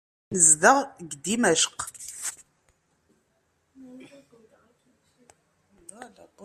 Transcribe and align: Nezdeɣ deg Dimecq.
Nezdeɣ 0.33 0.77
deg 1.09 1.11
Dimecq. 1.23 1.77